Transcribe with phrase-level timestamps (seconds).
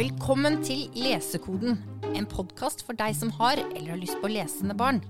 [0.00, 1.74] Velkommen til Lesekoden,
[2.16, 5.02] en podkast for deg som har eller har lyst på lesende barn.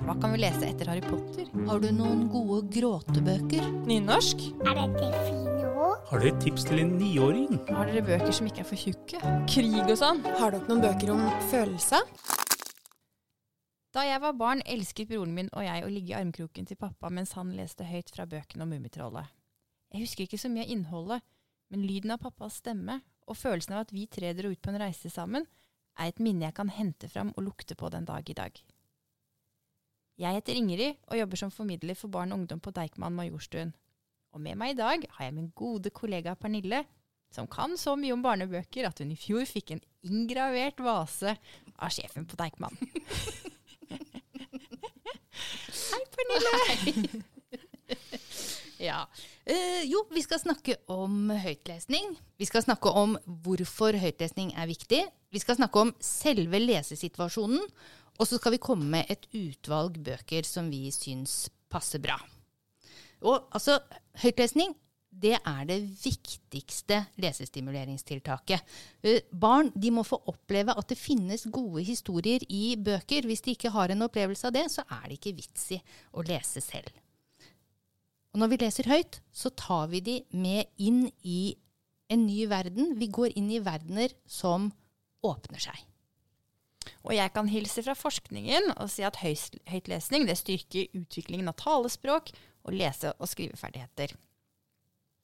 [0.00, 1.50] Hva kan vi lese etter Harry Potter?
[1.68, 3.66] Har du noen gode gråtebøker?
[3.84, 4.46] Nynorsk?
[4.64, 5.98] Er dette fine ord?
[6.08, 7.58] Har dere et tips til en niåring?
[7.68, 9.20] Har dere bøker som ikke er for tjukke?
[9.52, 10.24] Krig og sånn?
[10.40, 12.00] Har dere noen bøker om følelse?
[13.92, 17.12] Da jeg var barn, elsket broren min og jeg å ligge i armkroken til pappa
[17.12, 19.28] mens han leste høyt fra bøkene om Mummitrollet.
[19.92, 21.28] Jeg husker ikke så mye av innholdet,
[21.72, 24.80] men lyden av pappas stemme og følelsen av at vi tre dro ut på en
[24.82, 25.46] reise sammen,
[25.96, 28.52] er et minne jeg kan hente fram og lukte på den dag i dag.
[30.20, 33.72] Jeg heter Ingrid og jobber som formidler for barn og ungdom på Deichman Majorstuen.
[34.36, 36.84] Og med meg i dag har jeg min gode kollega Pernille,
[37.32, 41.36] som kan så mye om barnebøker at hun i fjor fikk en inngravert vase
[41.78, 42.76] av sjefen på Deichman.
[45.92, 47.22] Hei, Pernille!
[48.82, 49.06] Ja.
[49.44, 52.14] Eh, jo, vi skal snakke om høytlesning.
[52.38, 55.00] Vi skal snakke om hvorfor høytlesning er viktig.
[55.34, 57.64] Vi skal snakke om selve lesesituasjonen.
[58.20, 62.20] Og så skal vi komme med et utvalg bøker som vi syns passer bra.
[63.26, 63.80] Og altså,
[64.22, 64.76] høytlesning
[65.12, 68.62] det er det viktigste lesestimuleringstiltaket.
[69.02, 73.26] Eh, Barn de må få oppleve at det finnes gode historier i bøker.
[73.26, 75.82] Hvis de ikke har en opplevelse av det, så er det ikke vits i
[76.14, 77.01] å lese selv.
[78.32, 81.54] Og når vi leser høyt, så tar vi de med inn i
[82.12, 82.94] en ny verden.
[83.00, 84.70] Vi går inn i verdener som
[85.24, 85.76] åpner seg.
[87.04, 92.32] Og jeg kan hilse fra forskningen og si at høytlesning det styrker utviklingen av talespråk
[92.64, 94.14] og lese- og skriveferdigheter.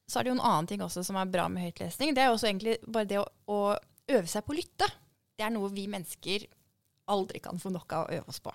[0.09, 2.15] Så er det jo en annen ting også som er bra med høytlesning.
[2.15, 3.59] Det er også egentlig bare det å, å
[4.09, 4.87] øve seg på å lytte.
[5.37, 6.47] Det er noe vi mennesker
[7.09, 8.53] aldri kan få nok av å øve oss på.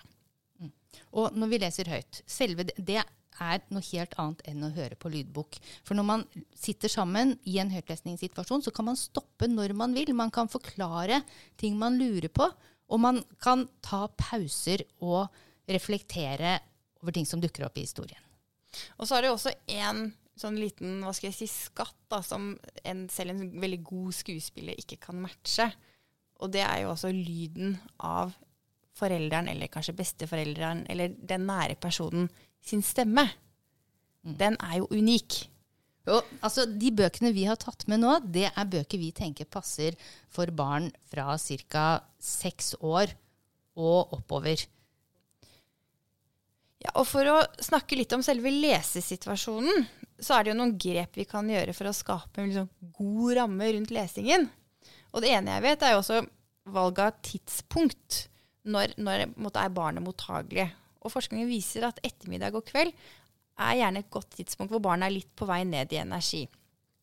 [1.18, 3.02] Og når vi leser høyt, selve det, det
[3.42, 5.58] er noe helt annet enn å høre på lydbok.
[5.86, 6.24] For når man
[6.58, 10.14] sitter sammen i en høytlesningssituasjon, så kan man stoppe når man vil.
[10.16, 11.22] Man kan forklare
[11.60, 12.48] ting man lurer på,
[12.90, 15.26] og man kan ta pauser og
[15.70, 16.58] reflektere
[17.02, 18.20] over ting som dukker opp i historien.
[18.98, 20.06] Og så er det jo også en
[20.38, 24.80] sånn liten hva skal jeg si, skatt da, som en, selv en veldig god skuespiller
[24.80, 25.68] ikke kan matche.
[26.42, 28.34] Og det er jo også lyden av
[28.94, 32.28] forelderen, eller kanskje besteforelderen, eller den nære personen
[32.64, 33.26] sin stemme.
[34.24, 35.44] Den er jo unik.
[36.04, 39.96] Jo, altså, de bøkene vi har tatt med nå, det er bøker vi tenker passer
[40.32, 41.86] for barn fra ca.
[42.20, 43.14] seks år
[43.80, 44.66] og oppover.
[46.84, 49.86] Ja, og for å snakke litt om selve lesesituasjonen,
[50.20, 53.38] så er det jo noen grep vi kan gjøre for å skape en liksom god
[53.40, 54.46] ramme rundt lesingen.
[55.14, 56.20] Og det ene jeg vet, er jo også
[56.74, 58.26] valg av tidspunkt.
[58.64, 60.68] Når, når er barnet mottagelig?
[61.04, 62.94] Og forskningen viser at ettermiddag og kveld
[63.54, 66.46] er gjerne et godt tidspunkt hvor barna er litt på vei ned i energi.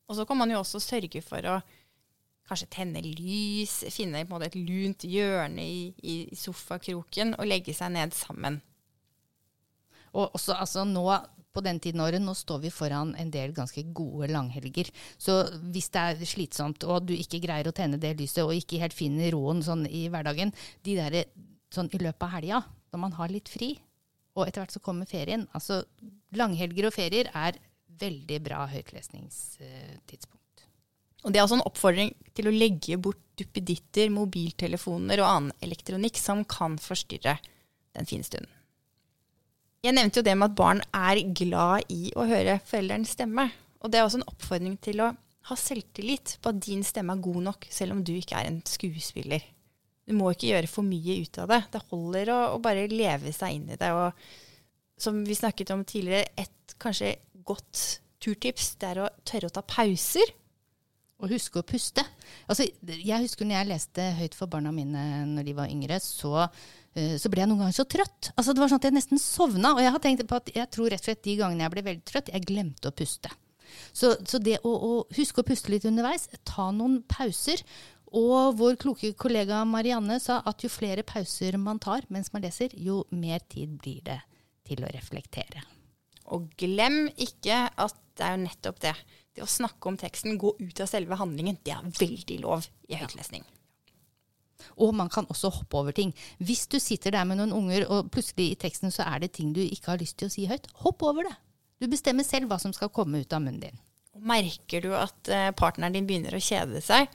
[0.09, 1.61] Og så kan man jo også sørge for å
[2.51, 8.59] kanskje tenne lys, finne et lunt hjørne i, i sofakroken og legge seg ned sammen.
[10.11, 11.05] Og også, altså, nå,
[11.55, 14.91] på den tiden året, nå står vi foran en del ganske gode langhelger.
[15.15, 15.37] Så
[15.71, 18.95] hvis det er slitsomt, og du ikke greier å tenne det lyset, og ikke helt
[18.97, 20.51] finner roen sånn i hverdagen,
[20.83, 21.21] de der,
[21.71, 23.77] sånn i løpet av helga, når man har litt fri,
[24.35, 25.81] og etter hvert så kommer ferien Altså,
[26.37, 27.57] langhelger og ferier er
[28.01, 30.63] veldig bra høytlesningstidspunkt.
[31.21, 36.17] Og det er også en oppfordring til å legge bort duppeditter, mobiltelefoner og annen elektronikk
[36.17, 37.37] som kan forstyrre
[37.97, 38.49] den fine stunden.
[39.81, 43.47] Jeg nevnte jo det med at barn er glad i å høre foreldrenes stemme.
[43.81, 45.09] Og det er også en oppfordring til å
[45.49, 48.59] ha selvtillit på at din stemme er god nok, selv om du ikke er en
[48.69, 49.41] skuespiller.
[50.07, 51.61] Du må ikke gjøre for mye ut av det.
[51.73, 53.91] Det holder å, å bare leve seg inn i det.
[53.93, 59.55] Og som vi snakket om tidligere, et kanskje godt turtips det er å tørre å
[59.55, 60.33] ta pauser.
[61.21, 62.01] Og huske å puste.
[62.49, 66.47] Altså, jeg husker når jeg leste høyt for barna mine når de var yngre, så,
[66.47, 68.31] uh, så ble jeg noen ganger så trøtt.
[68.33, 69.75] Altså, det var sånn at jeg nesten sovna.
[69.75, 71.85] Og jeg har tenkt på at jeg tror rett og slett de gangene jeg ble
[71.91, 73.29] veldig trøtt, jeg glemte å puste.
[73.93, 77.61] Så, så det å, å huske å puste litt underveis, ta noen pauser.
[78.17, 82.73] Og vår kloke kollega Marianne sa at jo flere pauser man tar mens man leser,
[82.75, 84.19] jo mer tid blir det
[84.67, 85.63] til å reflektere.
[86.35, 88.93] Og glem ikke at det er jo nettopp det.
[89.31, 92.99] Det å snakke om teksten, gå ut av selve handlingen, det er veldig lov i
[92.99, 93.45] høytlesning.
[94.83, 96.11] Og man kan også hoppe over ting.
[96.37, 99.55] Hvis du sitter der med noen unger, og plutselig i teksten så er det ting
[99.55, 101.33] du ikke har lyst til å si høyt, hopp over det.
[101.81, 103.81] Du bestemmer selv hva som skal komme ut av munnen din.
[104.21, 107.07] Merker du at eh, partneren din begynner å kjede seg,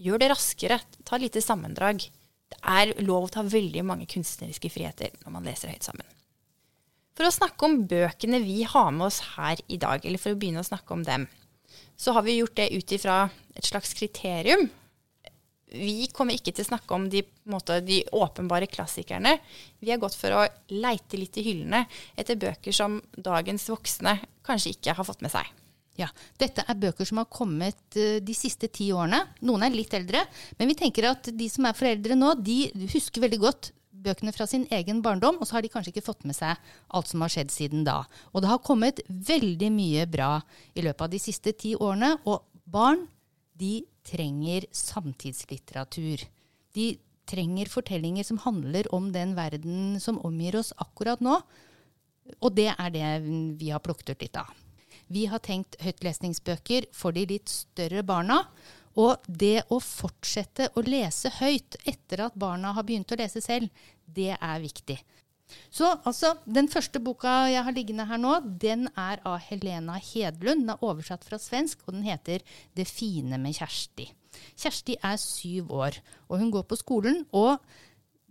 [0.00, 0.80] gjør det raskere.
[1.04, 2.04] Ta et lite sammendrag.
[2.46, 6.06] Det er lov å ta veldig mange kunstneriske friheter når man leser høyt sammen.
[7.16, 10.38] For å snakke om bøkene vi har med oss her i dag, eller for å
[10.38, 11.24] begynne å snakke om dem,
[11.96, 13.22] så har vi gjort det ut ifra
[13.56, 14.66] et slags kriterium.
[15.72, 19.38] Vi kommer ikke til å snakke om de, måte, de åpenbare klassikerne.
[19.80, 20.44] Vi har gått for å
[20.76, 25.48] leite litt i hyllene etter bøker som dagens voksne kanskje ikke har fått med seg.
[25.96, 29.22] Ja, Dette er bøker som har kommet eh, de siste ti årene.
[29.48, 30.26] Noen er litt eldre,
[30.58, 33.70] men vi tenker at de som er foreldre nå, de husker veldig godt
[34.06, 36.60] bøkene fra sin egen barndom, og så har de kanskje ikke fått med seg
[36.94, 38.02] alt som har skjedd siden da.
[38.34, 40.30] Og det har kommet veldig mye bra
[40.76, 43.06] i løpet av de siste ti årene, og barn
[43.56, 46.26] de trenger samtidslitteratur.
[46.76, 46.90] De
[47.26, 51.40] trenger fortellinger som handler om den verden som omgir oss akkurat nå.
[52.42, 53.10] Og det er det
[53.58, 54.65] vi har plukket ut litt av.
[55.12, 58.42] Vi har tenkt høytlesningsbøker for de litt større barna.
[58.96, 63.68] Og det å fortsette å lese høyt etter at barna har begynt å lese selv,
[64.06, 64.96] det er viktig.
[65.70, 70.64] Så altså, Den første boka jeg har liggende her nå, den er av Helena Hedlund.
[70.64, 72.42] Den er oversatt fra svensk, og den heter
[72.74, 74.10] 'Det fine med Kjersti'.
[74.56, 77.26] Kjersti er syv år, og hun går på skolen.
[77.32, 77.60] og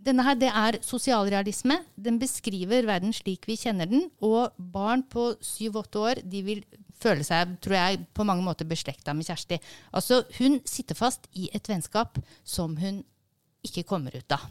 [0.06, 1.80] denne her, det er sosialrealisme.
[1.96, 4.08] Den beskriver verden slik vi kjenner den.
[4.24, 6.62] Og barn på syv-åtte år de vil
[6.96, 9.58] føle seg tror jeg, på mange måter beslekta med Kjersti.
[9.92, 13.02] Altså, Hun sitter fast i et vennskap som hun
[13.66, 14.46] ikke kommer ut av.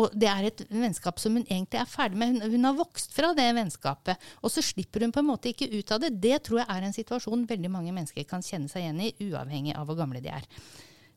[0.00, 2.38] Og det er et vennskap som hun egentlig er ferdig med.
[2.38, 5.68] Hun, hun, har vokst fra det vennskapet, og så slipper hun på en måte ikke
[5.74, 6.14] ut av det.
[6.22, 9.76] Det tror jeg er en situasjon veldig mange mennesker kan kjenne seg igjen i, uavhengig
[9.76, 10.48] av hvor gamle de er.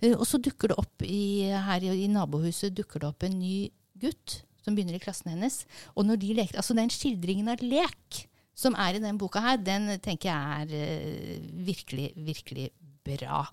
[0.01, 3.69] Eh, og så dukker det opp i, her i, nabohuset dukker det opp en ny
[4.01, 5.63] gutt som begynner i klassen hennes.
[5.95, 8.25] Og når de leker, altså Den skildringen av lek
[8.57, 12.67] som er i den boka her, den tenker jeg er uh, virkelig, virkelig
[13.07, 13.43] bra.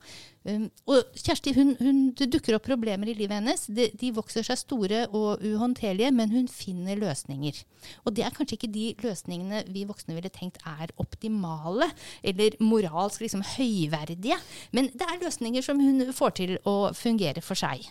[0.49, 3.67] Um, og Kjersti, hun, hun, det dukker opp problemer i livet hennes.
[3.73, 7.61] De, de, vokser seg store og uhåndterlige, men hun finner løsninger.
[8.05, 11.91] Og det er kanskje ikke de løsningene vi voksne ville tenkt er optimale
[12.23, 14.39] eller moralsk liksom, høyverdige,
[14.77, 17.89] men det er løsninger som hun får til å fungere for seg.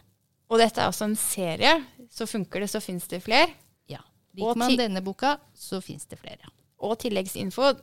[0.48, 1.74] Og dette er også en serie.
[2.14, 3.50] Så funker det, så fins det flere.
[3.92, 4.00] Ja.
[4.38, 6.54] Liker man denne boka, så fins det flere.
[6.80, 7.74] Og tilleggsinfo.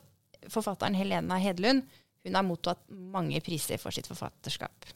[0.53, 1.85] Forfatteren Helena Hedlund
[2.25, 4.93] hun har mottatt mange priser for sitt forfatterskap.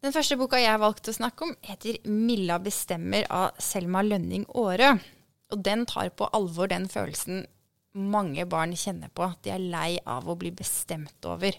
[0.00, 4.46] Den første boka jeg har valgt å snakke om, heter 'Milla bestemmer' av Selma Lønning
[4.56, 4.94] Aare.
[5.52, 7.44] Og den tar på alvor den følelsen
[7.92, 9.26] mange barn kjenner på.
[9.26, 11.52] At de er lei av å bli bestemt over.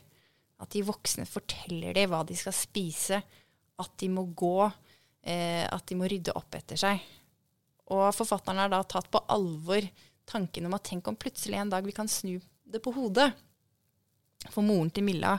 [0.59, 3.21] At de voksne forteller dem hva de skal spise.
[3.77, 4.71] At de må gå.
[5.21, 7.01] Eh, at de må rydde opp etter seg.
[7.94, 9.85] Og forfatteren har da tatt på alvor
[10.25, 13.33] tanken om at tenk om plutselig en dag vi kan snu det på hodet.
[14.49, 15.35] For moren til Milla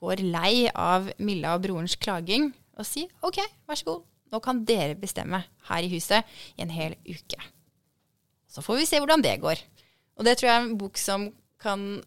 [0.00, 4.62] går lei av Milla og brorens klaging og sier OK, vær så god, nå kan
[4.66, 7.40] dere bestemme her i huset i en hel uke.
[8.50, 9.58] Så får vi se hvordan det går.
[10.18, 11.28] Og det tror jeg er en bok som
[11.60, 12.00] kan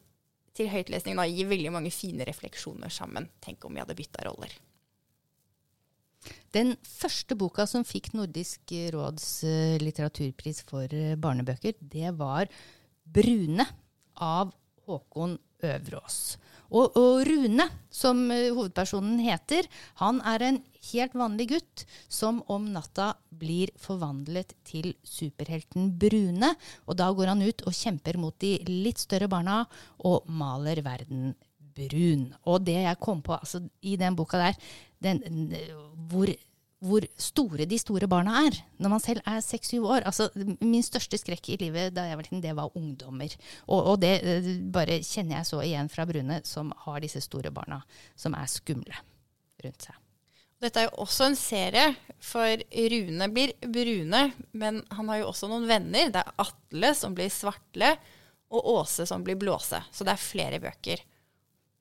[0.54, 3.26] til høytlesning da, gi veldig mange fine refleksjoner sammen.
[3.42, 4.52] Tenk om vi hadde bytta roller.
[6.56, 12.48] Den første boka som fikk Nordisk råds uh, litteraturpris for uh, barnebøker, det var
[13.04, 13.66] 'Brune'
[14.22, 14.54] av
[14.88, 16.18] Håkon Øvrås.
[16.74, 19.68] Og, og, Rune, som uh, hovedpersonen heter,
[20.02, 20.60] han er en
[20.90, 26.54] helt vanlig gutt som om natta blir forvandlet til superhelten Brune.
[26.88, 29.62] Og da går han ut og kjemper mot de litt større barna
[30.02, 31.36] og maler verden
[31.74, 32.32] brun.
[32.50, 34.58] Og det jeg kom på altså, i den boka der,
[35.04, 35.54] den,
[36.10, 36.32] hvor
[36.84, 40.06] hvor store de store barna er når man selv er seks-syv år.
[40.10, 43.36] Altså, min største skrekk i livet da jeg var liten, det var ungdommer.
[43.68, 47.54] Og, og, det eh, bare kjenner jeg så igjen fra Brune, som har disse store
[47.56, 47.82] barna
[48.20, 49.04] som er skumle
[49.64, 50.00] rundt seg.
[50.64, 51.88] Dette er jo også en serie,
[52.24, 52.62] for
[52.94, 54.22] Rune blir brune,
[54.56, 56.12] men han har jo også noen venner.
[56.14, 57.90] Det er Atle som blir svartle,
[58.54, 59.82] og Åse som blir blåse.
[59.92, 61.02] Så det er flere bøker.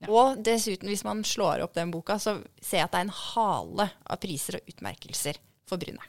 [0.02, 0.08] Ja.
[0.10, 3.18] Og dessuten, hvis man slår opp den boka, så ser jeg at det er en
[3.20, 6.02] hale av priser og utmerkelser for Bryne.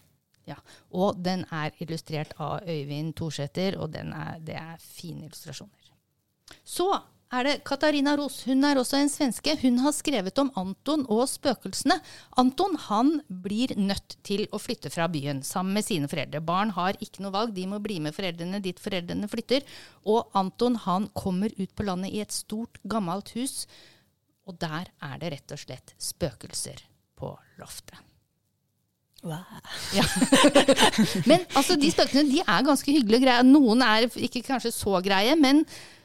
[0.49, 0.57] Ja,
[0.91, 5.91] Og den er illustrert av Øyvind Thorsæter, og er, det er fine illustrasjoner.
[6.67, 6.89] Så
[7.33, 8.41] er det Katarina Ros.
[8.47, 9.55] Hun er også en svenske.
[9.63, 11.97] Hun har skrevet om Anton og spøkelsene.
[12.39, 13.13] Anton han
[13.43, 16.43] blir nødt til å flytte fra byen sammen med sine foreldre.
[16.45, 19.65] Barn har ikke noe valg, de må bli med foreldrene dit foreldrene flytter.
[20.05, 23.63] Og Anton han kommer ut på landet i et stort, gammelt hus,
[24.47, 26.83] og der er det rett og slett spøkelser
[27.19, 27.97] på loftet.
[29.23, 29.39] Wow.
[29.95, 30.03] Ja.
[31.29, 33.43] men altså, de spøkelsene de er ganske hyggelige og greie.
[33.47, 35.63] Noen er ikke kanskje så greie, men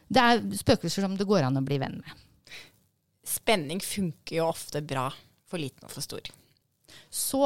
[0.08, 2.24] det er spøkelser som det går an å bli venn med.
[3.28, 5.10] Spenning funker jo ofte bra,
[5.48, 6.24] for liten og for stor.
[7.12, 7.44] Så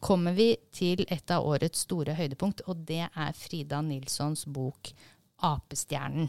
[0.00, 4.92] kommer vi til et av årets store høydepunkt, og det er Frida Nilssons bok
[5.38, 6.28] 'Apestjernen'.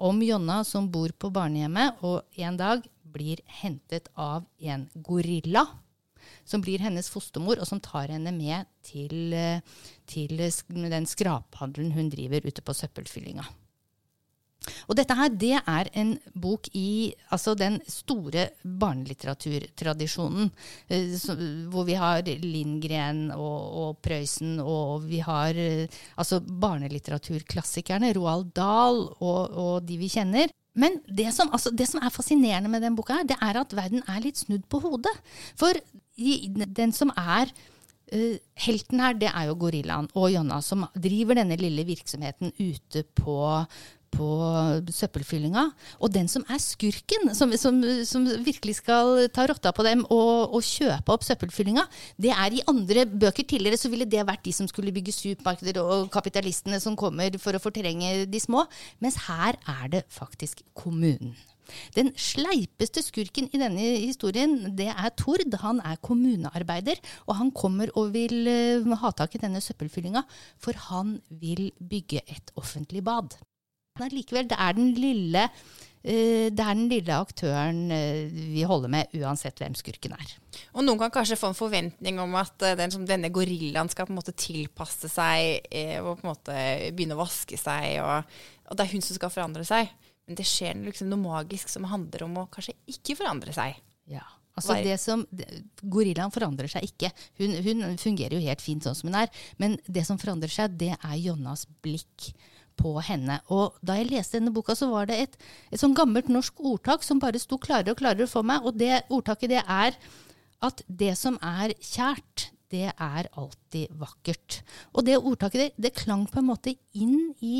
[0.00, 5.66] Om Jonna som bor på barnehjemmet og en dag blir hentet av en gorilla.
[6.44, 9.60] Som blir hennes fostermor, og som tar henne med til, eh,
[10.06, 13.44] til den skraphandelen hun driver ute på søppelfyllinga.
[14.88, 20.50] Og dette her, det er en bok i altså den store barnelitteraturtradisjonen.
[20.88, 21.16] eh,
[21.70, 28.14] hvor vi har Lindgren og, og Prøysen, og vi har eh, altså barnelitteraturklassikerne.
[28.16, 30.50] Roald Dahl og, og de vi kjenner.
[30.78, 33.74] Men det som, altså, det som er fascinerende med den boka, her, det er at
[33.74, 35.12] verden er litt snudd på hodet.
[35.58, 35.74] For
[36.16, 37.50] den som er
[38.14, 43.04] uh, helten her, det er jo gorillaen og Jonna, som driver denne lille virksomheten ute
[43.18, 43.40] på
[44.14, 44.28] på
[44.92, 45.66] søppelfyllinga.
[46.00, 50.56] Og den som er skurken, som, som, som virkelig skal ta rotta på dem og,
[50.56, 51.86] og kjøpe opp søppelfyllinga,
[52.20, 55.80] det er i andre bøker tidligere så ville det vært de som skulle bygge supermarkeder
[55.82, 58.66] og kapitalistene som kommer for å fortrenge de små.
[59.02, 61.36] Mens her er det faktisk kommunen.
[61.94, 65.46] Den sleipeste skurken i denne historien, det er Tord.
[65.62, 70.24] Han er kommunearbeider, og han kommer og vil eh, ha tak i denne søppelfyllinga,
[70.58, 73.38] for han vil bygge et offentlig bad.
[73.98, 78.92] Men likevel, det er den lille eh, det er den lille aktøren eh, vi holder
[78.92, 80.36] med, uansett hvem skurken er.
[80.74, 84.08] Og noen kan kanskje få en forventning om at eh, den, som denne gorillaen skal
[84.08, 85.66] på en måte tilpasse seg
[86.00, 86.56] og på en måte
[86.94, 89.90] begynne å vaske seg, og, og det er hun som skal forandre seg.
[90.30, 93.80] Men det skjer liksom noe magisk som handler om å kanskje ikke forandre seg.
[94.10, 94.22] Ja.
[94.60, 95.22] Altså det som,
[95.80, 97.10] Gorillaen forandrer seg ikke.
[97.40, 99.30] Hun, hun fungerer jo helt fint sånn som hun er.
[99.62, 102.30] Men det som forandrer seg, det er Jonnas blikk
[102.78, 103.40] på henne.
[103.52, 105.36] Og da jeg leste denne boka, så var det et,
[105.70, 108.64] et sånn gammelt norsk ordtak som bare sto klarere og klarere for meg.
[108.66, 109.98] Og det ordtaket det er
[110.64, 114.60] at det som er kjært, det er alltid vakkert.
[114.94, 117.56] Og det ordtaket det, det klang på en måte inn i,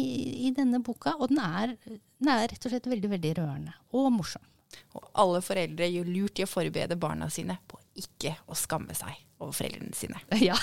[0.46, 4.12] i denne boka, og den er, den er rett og slett veldig, veldig rørende og
[4.14, 4.44] morsom.
[4.94, 9.14] Og alle foreldre gjør lurt i å forberede barna sine på ikke å skamme seg
[9.40, 10.20] over foreldrene sine.
[10.48, 10.56] Ja.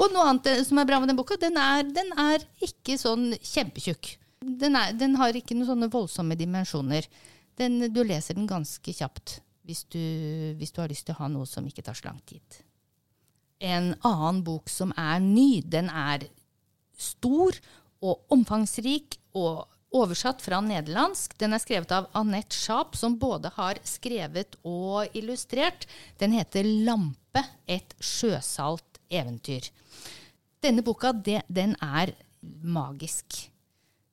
[0.00, 2.98] og noe annet eh, som er bra med den boka, den er, den er ikke
[3.00, 4.14] sånn kjempetjukk.
[4.40, 7.08] Den, den har ikke noen sånne voldsomme dimensjoner.
[7.58, 10.00] Den, du leser den ganske kjapt hvis du,
[10.56, 12.60] hvis du har lyst til å ha noe som ikke tar så lang tid.
[13.60, 16.24] En annen bok som er ny, den er
[16.98, 17.58] stor
[17.98, 21.36] og omfangsrik og oversatt fra nederlandsk.
[21.40, 25.86] Den er skrevet av Annette Schaap, som både har skrevet og illustrert.
[26.20, 29.70] Den heter 'Lampe et sjøsalt eventyr'.
[30.60, 33.48] Denne boka, det, den er magisk.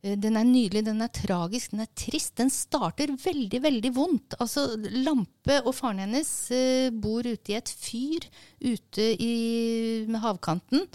[0.03, 2.35] Eh, Den er nydelig, den er tragisk, den er trist.
[2.37, 4.35] Den starter veldig, veldig vondt.
[4.39, 8.27] Altså, Lampe og faren hennes eh, bor ute i et fyr
[8.61, 10.85] ute i, med havkanten.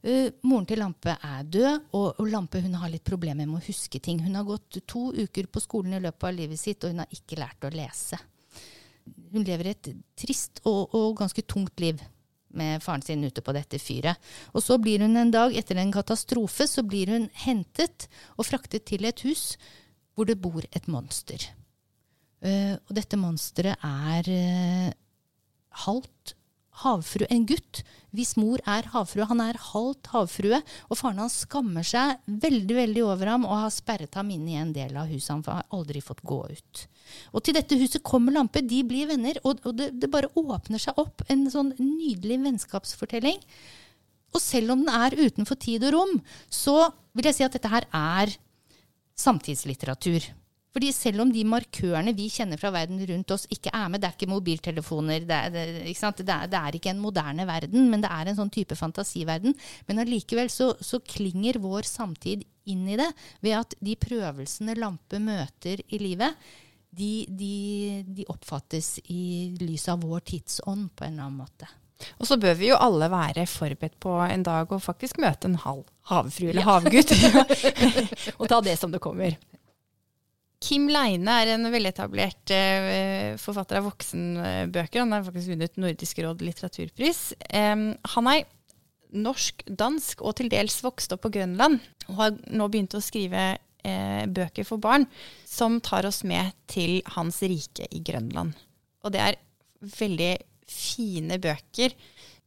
[0.00, 4.00] Eh, moren til Lampe er død, og, og Lampe har litt problemer med å huske
[4.00, 4.22] ting.
[4.24, 7.12] Hun har gått to uker på skolen i løpet av livet sitt, og hun har
[7.12, 8.20] ikke lært å lese.
[9.34, 12.00] Hun lever et trist og, og ganske tungt liv
[12.56, 14.18] med faren sin ute på dette fyret.
[14.54, 18.88] Og så blir hun en dag, etter en katastrofe, så blir hun hentet og fraktet
[18.90, 19.54] til et hus
[20.16, 21.44] hvor det bor et monster.
[22.40, 24.90] Uh, og dette monsteret er uh,
[25.84, 26.34] halvt
[26.82, 27.82] havfrue, en gutt
[28.16, 29.26] hvis mor er havfrue.
[29.30, 33.74] Han er halvt havfrue, og faren hans skammer seg veldig veldig over ham og har
[33.74, 35.32] sperret ham inn i en del av huset.
[35.36, 36.82] Han har aldri fått gå ut.
[37.34, 40.82] Og til dette huset kommer Lampe, de blir venner, og, og det, det bare åpner
[40.82, 43.38] seg opp en sånn nydelig vennskapsfortelling.
[44.34, 46.18] Og selv om den er utenfor tid og rom,
[46.50, 48.36] så vil jeg si at dette her er
[49.18, 50.30] samtidslitteratur.
[50.70, 54.10] Fordi selv om de markørene vi kjenner fra verden rundt oss ikke er med, det
[54.10, 56.12] er ikke mobiltelefoner, det er, det, ikke?
[56.20, 59.56] Det er, det er ikke en moderne verden, men det er en sånn type fantasiverden.
[59.88, 63.08] Men allikevel så, så klinger vår samtid inn i det
[63.42, 66.38] ved at de prøvelsene Lampe møter i livet,
[66.90, 71.70] de, de, de oppfattes i lys av vår tidsånd på en eller annen måte.
[72.18, 75.58] Og så bør vi jo alle være forberedt på en dag å faktisk møte en
[75.60, 77.12] halv havfrue eller havgutt.
[78.40, 79.36] og ta det som det kommer.
[80.60, 85.00] Kim Leine er en veletablert uh, forfatter av voksenbøker.
[85.00, 87.22] Han har faktisk vunnet Nordisk råd litteraturpris.
[87.48, 88.44] Um, han er
[89.16, 91.80] norsk, dansk og til dels vokst opp på Grønland.
[92.10, 95.08] Og har nå begynt å skrive uh, bøker for barn
[95.48, 98.52] som tar oss med til hans rike i Grønland.
[99.00, 99.40] Og det er
[99.96, 100.34] veldig
[100.70, 101.96] fine bøker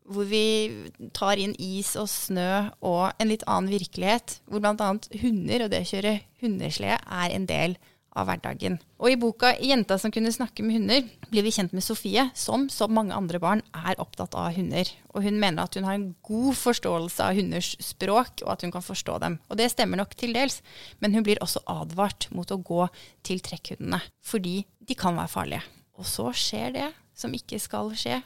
[0.04, 4.90] hvor vi tar inn is og snø og en litt annen virkelighet, hvor bl.a.
[5.22, 8.78] hunder og det å kjøre hundeslede er en del av hverdagen.
[9.02, 12.70] Og i boka 'Jenta som kunne snakke med hunder' blir vi kjent med Sofie, som
[12.70, 14.86] som mange andre barn er opptatt av hunder.
[15.14, 18.72] Og hun mener at hun har en god forståelse av hunders språk, og at hun
[18.72, 19.40] kan forstå dem.
[19.50, 20.62] Og det stemmer nok til dels,
[21.00, 22.88] men hun blir også advart mot å gå
[23.24, 24.02] til trekkhundene.
[24.22, 25.64] Fordi de kan være farlige.
[25.98, 28.22] Og så skjer det som ikke skal skje.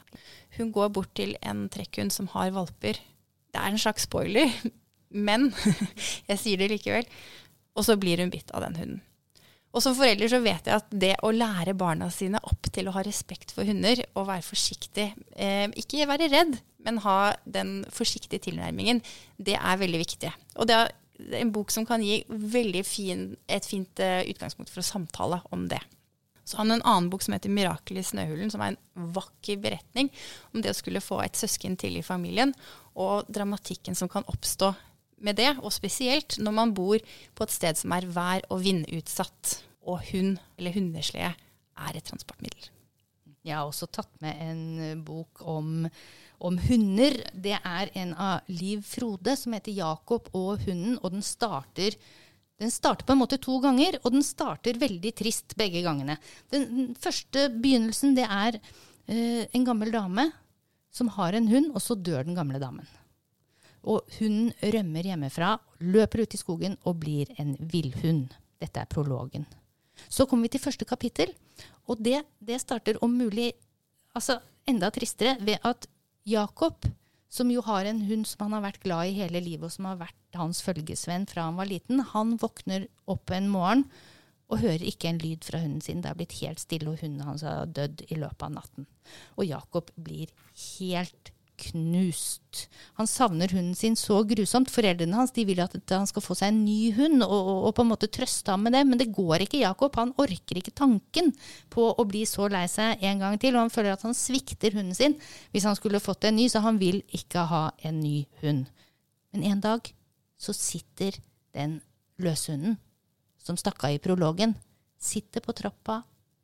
[0.57, 2.99] Hun går bort til en trekkhund som har valper.
[3.51, 4.51] Det er en slags spoiler,
[5.27, 5.53] men
[6.29, 7.07] jeg sier det likevel.
[7.77, 9.03] Og så blir hun bitt av den hunden.
[9.77, 12.95] Og som forelder så vet jeg at det å lære barna sine opp til å
[12.95, 18.41] ha respekt for hunder og være forsiktig, eh, ikke være redd, men ha den forsiktige
[18.47, 19.03] tilnærmingen,
[19.37, 20.31] det er veldig viktig.
[20.57, 20.89] Og det er
[21.43, 25.67] en bok som kan gi veldig fin, et fint eh, utgangspunkt for å samtale om
[25.69, 25.83] det.
[26.47, 29.61] Så han har en annen bok som heter 'Mirakel i snøhulen', som er en vakker
[29.61, 30.09] beretning
[30.55, 32.55] om det å skulle få et søsken til i familien,
[32.95, 34.73] og dramatikken som kan oppstå
[35.23, 37.01] med det, og spesielt når man bor
[37.35, 41.31] på et sted som er vær- og vindutsatt, og hund eller hundeslede
[41.77, 42.69] er et transportmiddel.
[43.47, 45.85] Jeg har også tatt med en bok om,
[46.43, 47.15] om hunder.
[47.31, 51.95] Det er en av Liv Frode som heter 'Jakob og hunden', og den starter
[52.57, 56.17] den starter på en måte to ganger, og den starter veldig trist begge gangene.
[56.49, 60.31] Den, første begynnelsen det er eh, en gammel dame
[60.89, 62.87] som har en hund, og så dør den gamle damen.
[63.87, 68.33] Og hunden rømmer hjemmefra, løper ut i skogen og blir en villhund.
[68.59, 69.45] Dette er prologen.
[70.09, 71.31] Så kommer vi til første kapittel,
[71.87, 73.53] og det, det starter om mulig
[74.17, 75.87] altså enda tristere ved at
[76.27, 76.85] Jakob,
[77.29, 79.87] som jo har en hund som han har vært glad i hele livet, og som
[79.89, 83.87] har vært hans følgesvenn fra han var liten, han våkner opp en morgen
[84.47, 86.01] og hører ikke en lyd fra hunden sin.
[86.03, 88.87] Det er blitt helt stille, og hunden hans har dødd i løpet av natten.
[89.35, 90.31] Og Jakob blir
[90.79, 92.67] helt knust.
[92.99, 94.69] Han savner hunden sin så grusomt.
[94.71, 97.85] Foreldrene hans vil at han skal få seg en ny hund og, og, og på
[97.85, 99.63] en måte trøste ham med det, men det går ikke.
[99.63, 101.33] Jakob han orker ikke tanken
[101.73, 104.77] på å bli så lei seg en gang til, og han føler at han svikter
[104.77, 105.17] hunden sin
[105.53, 108.67] hvis han skulle fått en ny, så han vil ikke ha en ny hund.
[109.33, 109.89] Men en dag
[110.37, 111.17] så sitter
[111.57, 111.79] den
[112.21, 112.77] løshunden
[113.41, 114.55] som stakk av i prologen,
[114.99, 116.01] sitter på trappa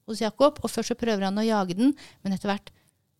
[0.07, 1.93] hos Jakob, og først så prøver han å jage den,
[2.23, 2.71] men etter hvert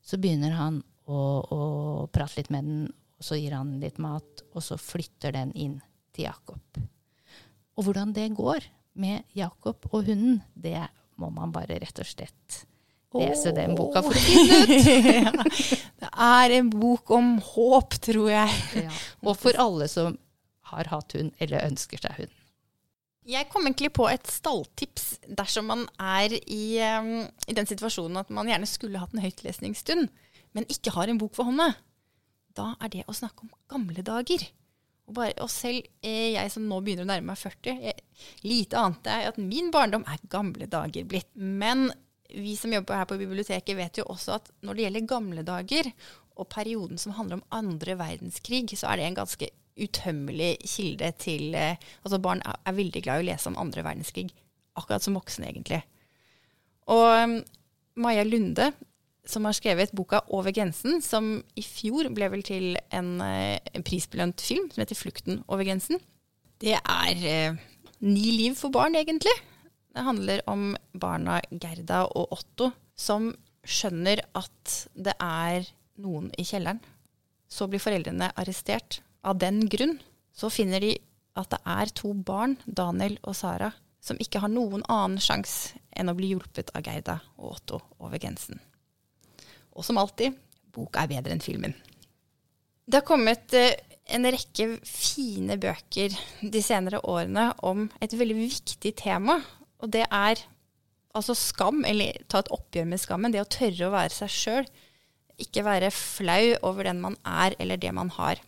[0.04, 2.84] så begynner han og, og prate litt med den.
[3.20, 5.78] Og så gir han litt mat, og så flytter den inn
[6.16, 6.82] til Jakob.
[7.74, 8.66] Og hvordan det går
[9.00, 10.82] med Jakob og hunden, det
[11.22, 12.64] må man bare rett og slett
[13.14, 15.74] lese den boka for å finne ut.
[16.04, 18.56] Det er en bok om håp, tror jeg.
[18.84, 18.94] Ja.
[19.24, 20.18] Og for alle som
[20.74, 22.34] har hatt hund, eller ønsker seg hund.
[23.30, 26.66] Jeg kom egentlig på et stalltips dersom man er i,
[27.00, 30.10] um, i den situasjonen at man gjerne skulle hatt en høytlesningsstund,
[30.54, 31.72] men ikke har en bok for hånda.
[32.54, 34.46] Da er det å snakke om gamle dager.
[35.04, 38.04] Og, bare, og selv eh, jeg som nå begynner å nærme meg 40, jeg,
[38.46, 41.32] lite ante jeg at min barndom er gamle dager blitt.
[41.36, 41.90] Men
[42.34, 45.90] vi som jobber her på biblioteket vet jo også at når det gjelder gamle dager,
[46.34, 51.54] og perioden som handler om andre verdenskrig, så er det en ganske utømmelig kilde til
[51.58, 54.32] eh, Altså barn er, er veldig glad i å lese om andre verdenskrig,
[54.80, 55.84] akkurat som voksne, egentlig.
[56.94, 57.44] Og
[58.02, 58.72] Maja Lunde,
[59.26, 63.84] som har skrevet boka 'Over grensen', som i fjor ble vel til en, eh, en
[63.84, 66.02] prisbelønt film som heter 'Flukten over grensen'.
[66.60, 67.56] Det er eh,
[68.02, 69.36] ni liv for barn, egentlig.
[69.94, 75.68] Det handler om barna Gerda og Otto som skjønner at det er
[76.02, 76.82] noen i kjelleren.
[77.50, 79.02] Så blir foreldrene arrestert.
[79.24, 80.00] Av den grunn
[80.34, 80.98] så finner de
[81.36, 86.10] at det er to barn, Daniel og Sara, som ikke har noen annen sjanse enn
[86.10, 88.60] å bli hjulpet av Gerda og Otto over grensen.
[89.74, 90.36] Og som alltid,
[90.74, 91.74] boka er bedre enn filmen.
[92.86, 93.78] Det har kommet eh,
[94.12, 99.40] en rekke fine bøker de senere årene om et veldig viktig tema.
[99.84, 100.42] Og det er
[101.14, 103.34] altså skam, eller ta et oppgjør med skammen.
[103.34, 104.72] Det å tørre å være seg sjøl.
[105.42, 108.42] Ikke være flau over den man er, eller det man har.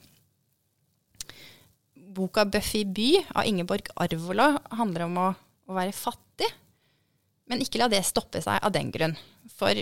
[2.15, 5.29] Boka 'Buffy by' av Ingeborg Arvola handler om å,
[5.67, 6.47] å være fattig.
[7.49, 9.17] Men ikke la det stoppe seg av den grunn.
[9.51, 9.75] For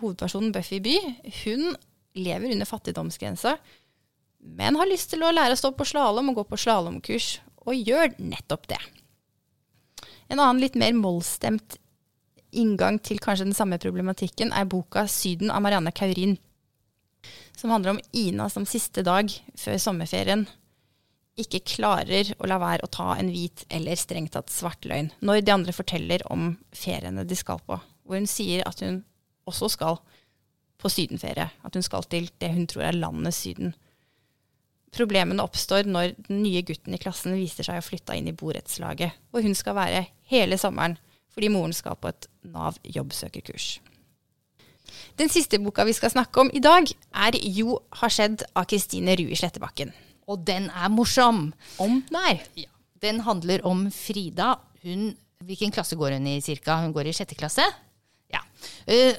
[0.00, 0.96] hovedpersonen Buffy By
[1.42, 1.74] hun
[2.18, 3.56] lever under fattigdomsgrensa,
[4.40, 7.28] men har lyst til å lære å stå på slalåm og gå på slalåmkurs,
[7.68, 8.80] og gjør nettopp det.
[10.30, 11.76] En annen litt mer mollstemt
[12.50, 16.38] inngang til kanskje den samme problematikken er boka 'Syden' av Marianne Kaurin,
[17.56, 20.46] som handler om Ina som siste dag før sommerferien
[21.40, 25.44] ikke klarer å la være å ta en hvit eller strengt tatt svart løgn når
[25.44, 29.02] de andre forteller om feriene de skal på, hvor hun sier at hun
[29.50, 30.00] også skal
[30.80, 31.50] på sydenferie.
[31.66, 33.74] At hun skal til det hun tror er landet Syden.
[34.90, 39.14] Problemene oppstår når den nye gutten i klassen viser seg å flytte inn i borettslaget,
[39.30, 40.98] hvor hun skal være hele sommeren
[41.30, 43.78] fordi moren skal på et Nav jobbsøkerkurs.
[45.14, 49.14] Den siste boka vi skal snakke om i dag, er Jo har skjedd av Kristine
[49.14, 49.92] Rui Slettebakken.
[50.26, 51.52] Og den er morsom.
[51.78, 52.42] Om der.
[52.58, 52.70] Ja.
[53.00, 54.56] Den handler om Frida.
[54.82, 55.14] Hun,
[55.46, 56.80] hvilken klasse går hun i cirka?
[56.82, 57.64] Hun går i sjette klasse.
[58.90, 59.16] Eh,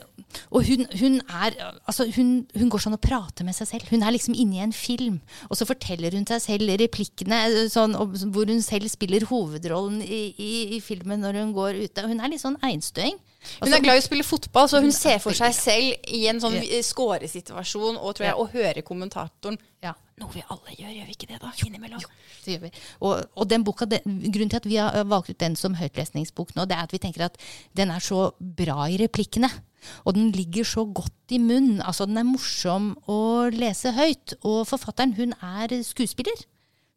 [0.51, 1.55] og hun, hun er
[1.87, 3.89] Altså, hun, hun går sånn og prater med seg selv.
[3.91, 5.19] Hun er liksom inne i en film.
[5.49, 7.97] Og så forteller hun seg selv replikkene, eh, sånn,
[8.33, 12.07] hvor hun selv spiller hovedrollen i, i, i filmen når hun går ute.
[12.07, 13.19] Hun er litt sånn einstøing.
[13.61, 16.27] Hun er glad i å spille fotball, så hun er ser for seg selv i
[16.29, 16.81] en sånn Ja.
[16.85, 19.95] scoresituasjon og, tror jeg, og hører kommentatoren Ja.
[20.21, 21.49] Noe vi alle gjør, gjør vi ikke det da?
[21.65, 22.03] Innimellom.
[22.45, 22.71] Det gjør vi.
[23.01, 26.53] Og, og den boka, den, grunnen til at vi har valgt ut den som høytlesningsbok
[26.55, 27.37] nå, det er at vi tenker at
[27.73, 29.49] den er så bra i replikkene.
[30.05, 31.81] Og den ligger så godt i munnen.
[31.81, 34.35] Altså, den er morsom å lese høyt.
[34.45, 36.45] Og forfatteren, hun er skuespiller.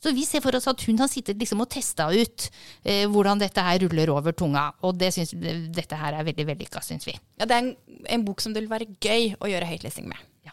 [0.04, 2.48] Så vi ser for oss at hun har sittet liksom og testa ut
[2.82, 4.66] eh, hvordan dette her ruller over tunga.
[4.84, 5.32] Og det synes,
[5.72, 7.14] dette her er veldig vellykka, syns vi.
[7.40, 7.70] Ja, det er en,
[8.18, 10.20] en bok som det vil være gøy å gjøre høytlesing med.
[10.44, 10.52] Ja.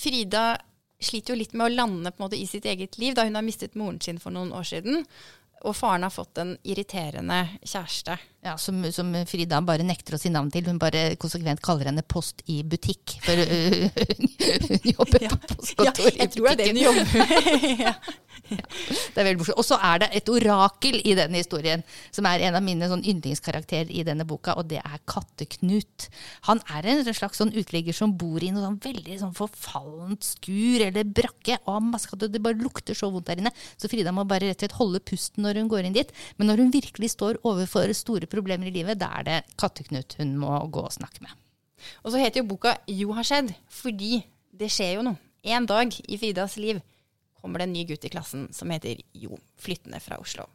[0.00, 0.46] Frida
[1.04, 3.36] sliter jo litt med å lande på en måte i sitt eget liv, da hun
[3.36, 5.04] har mistet moren sin for noen år siden.
[5.68, 8.16] Og faren har fått en irriterende kjæreste.
[8.48, 10.64] Ja, som, som Frida bare nekter å si navn til.
[10.70, 13.18] Hun bare konsekvent kaller henne post i butikk.
[13.26, 16.22] For øh, hun jobber på postkontor i butikken.
[16.22, 17.06] jeg tror det er det hun jobber
[17.88, 17.94] ja.
[18.48, 19.58] Det er veldig morsomt.
[19.60, 21.82] Og så er det et orakel i denne historien,
[22.14, 26.08] som er en av mine sånn yndlingskarakterer i denne boka, og det er Katteknut.
[26.48, 30.86] Han er en slags sånn uteligger som bor i noe sånn veldig sånn forfallent skur
[30.86, 32.32] eller brakke, og katter.
[32.32, 33.52] Det bare lukter så vondt der inne.
[33.76, 36.14] Så Frida må bare rett og slett holde pusten når hun går inn dit.
[36.38, 40.36] Men når hun virkelig står overfor store problemer i livet, da er det Katteknut hun
[40.38, 41.32] må gå og snakke med.
[42.02, 45.18] Og så heter jo boka Jo har skjedd, fordi det skjer jo noe.
[45.42, 46.80] En dag i Fridas liv
[47.38, 50.48] kommer det en ny gutt i klassen som heter Jo, flyttende fra Oslo.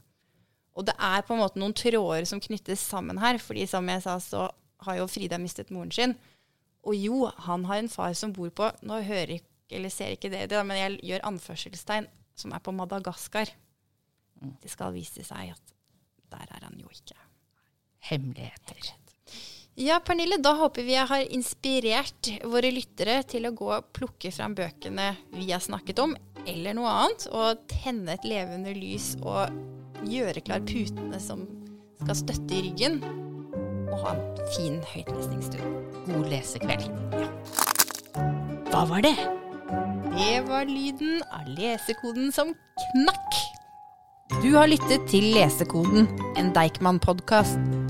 [0.75, 4.03] Og det er på en måte noen tråder som knyttes sammen her, fordi som jeg
[4.03, 4.47] sa, så
[4.83, 6.15] har jo Frida mistet moren sin.
[6.83, 10.31] Og Jo, han har en far som bor på Nå hører ikke, eller ser ikke
[10.33, 13.53] det, men jeg gjør anførselstegn, som er på Madagaskar.
[14.61, 15.75] Det skal vise seg at
[16.33, 17.15] der er han jo ikke.
[18.03, 18.93] Hemmeligheter.
[19.79, 24.29] Ja, Pernille, da håper vi jeg har inspirert våre lyttere til å gå og plukke
[24.29, 26.13] fram bøkene vi har snakket om,
[26.45, 29.49] eller noe annet, og tenne et levende lys og
[30.05, 31.47] gjøre klar putene som
[32.03, 32.99] skal støtte i ryggen,
[33.89, 35.79] og ha en fin høytlesningsstund.
[36.11, 36.85] God lesekveld.
[38.69, 39.15] Hva var det?
[40.13, 42.53] Det var lyden av lesekoden som
[42.93, 43.41] knakk.
[44.43, 46.05] Du har lyttet til Lesekoden,
[46.37, 47.82] en Deichman-podkast.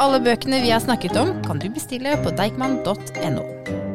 [0.00, 3.89] Alle bøkene vi har snakket om, kan du bestille på deichman.no.